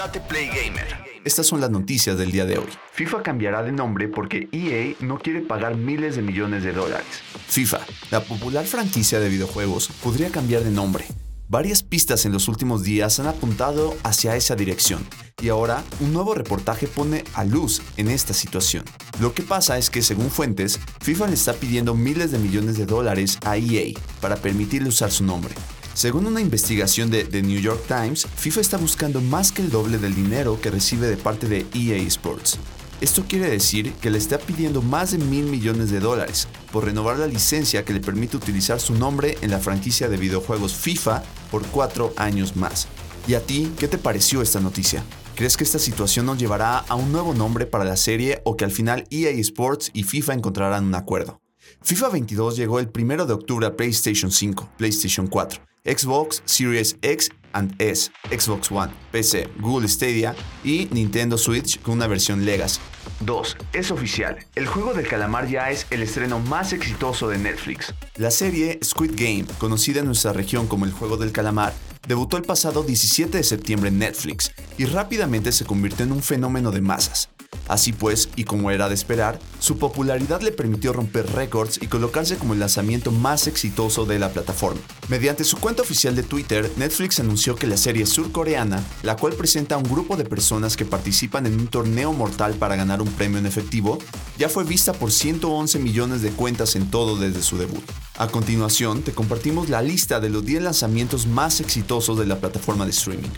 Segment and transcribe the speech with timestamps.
[0.00, 0.86] Date Play Gamer.
[1.26, 2.64] Estas son las noticias del día de hoy.
[2.94, 7.06] FIFA cambiará de nombre porque EA no quiere pagar miles de millones de dólares.
[7.48, 11.04] FIFA, la popular franquicia de videojuegos, podría cambiar de nombre.
[11.50, 15.06] Varias pistas en los últimos días han apuntado hacia esa dirección
[15.42, 18.84] y ahora un nuevo reportaje pone a luz en esta situación.
[19.20, 22.86] Lo que pasa es que según fuentes, FIFA le está pidiendo miles de millones de
[22.86, 23.92] dólares a EA
[24.22, 25.54] para permitirle usar su nombre.
[25.94, 29.98] Según una investigación de The New York Times, FIFA está buscando más que el doble
[29.98, 32.58] del dinero que recibe de parte de EA Sports.
[33.00, 37.18] Esto quiere decir que le está pidiendo más de mil millones de dólares por renovar
[37.18, 41.66] la licencia que le permite utilizar su nombre en la franquicia de videojuegos FIFA por
[41.66, 42.86] cuatro años más.
[43.26, 45.02] ¿Y a ti qué te pareció esta noticia?
[45.34, 48.64] ¿Crees que esta situación nos llevará a un nuevo nombre para la serie o que
[48.64, 51.40] al final EA Sports y FIFA encontrarán un acuerdo?
[51.82, 57.30] FIFA 22 llegó el 1 de octubre a PlayStation 5, PlayStation 4, Xbox Series X
[57.52, 62.80] and S, Xbox One, PC, Google Stadia y Nintendo Switch con una versión Legacy.
[63.20, 63.56] 2.
[63.72, 67.94] Es oficial, el juego del calamar ya es el estreno más exitoso de Netflix.
[68.16, 71.72] La serie Squid Game, conocida en nuestra región como el juego del calamar,
[72.06, 76.70] debutó el pasado 17 de septiembre en Netflix y rápidamente se convirtió en un fenómeno
[76.70, 77.28] de masas.
[77.70, 82.36] Así pues, y como era de esperar, su popularidad le permitió romper récords y colocarse
[82.36, 84.80] como el lanzamiento más exitoso de la plataforma.
[85.08, 89.76] Mediante su cuenta oficial de Twitter, Netflix anunció que la serie surcoreana, la cual presenta
[89.76, 93.38] a un grupo de personas que participan en un torneo mortal para ganar un premio
[93.38, 94.00] en efectivo,
[94.36, 97.84] ya fue vista por 111 millones de cuentas en todo desde su debut.
[98.18, 102.84] A continuación, te compartimos la lista de los 10 lanzamientos más exitosos de la plataforma
[102.84, 103.30] de streaming.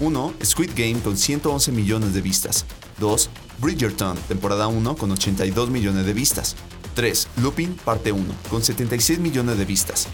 [0.00, 0.34] 1.
[0.44, 2.66] Squid Game con 111 millones de vistas.
[2.98, 3.30] 2.
[3.60, 6.56] Bridgerton, temporada 1 con 82 millones de vistas.
[6.94, 7.28] 3.
[7.42, 10.08] Lupin, parte 1, con 76 millones de vistas.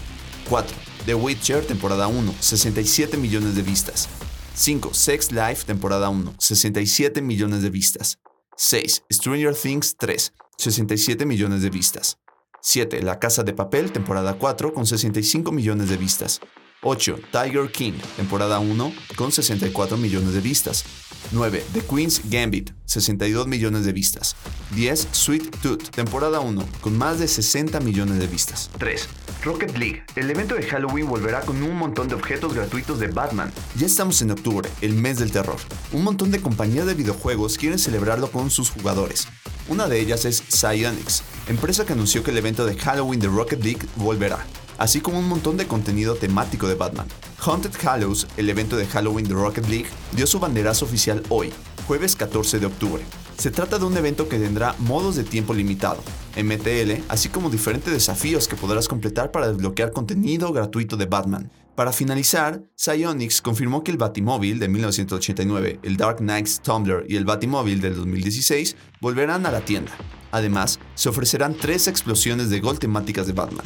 [0.49, 0.75] 4.
[1.05, 4.09] The Witcher, temporada 1, 67 millones de vistas.
[4.53, 4.93] 5.
[4.93, 8.19] Sex Life, temporada 1, 67 millones de vistas.
[8.57, 9.03] 6.
[9.11, 12.17] Stranger Things 3, 67 millones de vistas.
[12.61, 13.01] 7.
[13.01, 16.41] La Casa de Papel, temporada 4, con 65 millones de vistas.
[16.83, 17.19] 8.
[17.31, 20.85] Tiger King, temporada 1, con 64 millones de vistas.
[21.31, 21.63] 9.
[21.73, 24.35] The Queen's Gambit, 62 millones de vistas.
[24.75, 25.07] 10.
[25.11, 28.69] Sweet Tooth, temporada 1, con más de 60 millones de vistas.
[28.77, 29.07] 3.
[29.43, 33.51] Rocket League, el evento de Halloween volverá con un montón de objetos gratuitos de Batman.
[33.75, 35.57] Ya estamos en octubre, el mes del terror.
[35.91, 39.27] Un montón de compañías de videojuegos quieren celebrarlo con sus jugadores.
[39.69, 43.63] Una de ellas es Psyonix, empresa que anunció que el evento de Halloween de Rocket
[43.63, 44.45] League volverá
[44.77, 47.07] así como un montón de contenido temático de Batman.
[47.39, 51.51] Haunted Hallows, el evento de Halloween de Rocket League, dio su banderazo oficial hoy,
[51.87, 53.03] jueves 14 de octubre.
[53.37, 56.01] Se trata de un evento que tendrá modos de tiempo limitado,
[56.35, 61.49] MTL, así como diferentes desafíos que podrás completar para desbloquear contenido gratuito de Batman.
[61.77, 67.23] Para finalizar, Psyonix confirmó que el Batimóvil de 1989, el Dark Knights Tumbler y el
[67.23, 69.91] Batimóvil del 2016 volverán a la tienda.
[70.31, 73.63] Además, se ofrecerán tres explosiones de gol temáticas de Batman.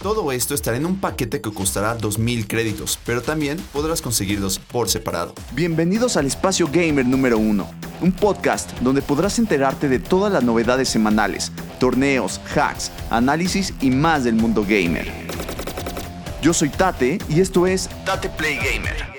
[0.00, 4.88] Todo esto estará en un paquete que costará 2.000 créditos, pero también podrás conseguirlos por
[4.88, 5.34] separado.
[5.52, 7.68] Bienvenidos al Espacio Gamer número 1,
[8.00, 11.50] un podcast donde podrás enterarte de todas las novedades semanales,
[11.80, 15.19] torneos, hacks, análisis y más del mundo gamer.
[16.42, 19.09] Yo soy Tate y esto es Tate Play Gamer.